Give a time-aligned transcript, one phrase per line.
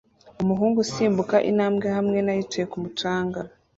[0.41, 3.41] Umuhungu usimbuka intambwe hamwe na yicaye kumu canga